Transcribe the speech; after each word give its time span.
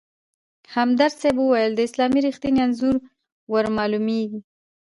همدرد 0.73 1.13
صیب 1.19 1.37
ویل: 1.41 1.71
د 1.75 1.79
اسلام 1.87 2.11
رښتیني 2.27 2.59
انځور 2.65 2.95
ورمالومېږي. 3.51 4.39